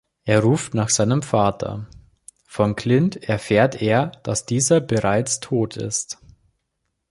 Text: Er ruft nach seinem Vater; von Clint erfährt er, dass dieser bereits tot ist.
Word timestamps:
Er 0.23 0.39
ruft 0.39 0.73
nach 0.73 0.89
seinem 0.89 1.21
Vater; 1.21 1.85
von 2.47 2.75
Clint 2.75 3.17
erfährt 3.29 3.83
er, 3.83 4.07
dass 4.23 4.47
dieser 4.47 4.79
bereits 4.81 5.41
tot 5.41 5.77
ist. 5.77 6.17